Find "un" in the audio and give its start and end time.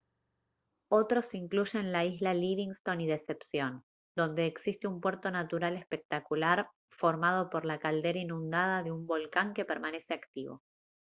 4.87-4.99, 8.91-9.05